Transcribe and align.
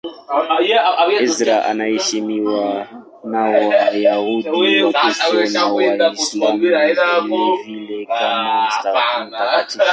Ezra 1.25 1.55
anaheshimiwa 1.69 2.65
na 3.31 3.41
Wayahudi, 3.51 4.83
Wakristo 4.83 5.43
na 5.53 5.65
Waislamu 5.73 6.57
vilevile 7.57 8.05
kama 8.05 9.25
mtakatifu. 9.27 9.85